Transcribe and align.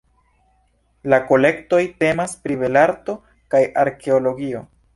La 1.13 1.19
kolektoj 1.27 1.83
temas 2.03 2.35
pri 2.47 2.59
belarto 2.63 3.17
kaj 3.55 3.65
arkeologio. 3.87 4.67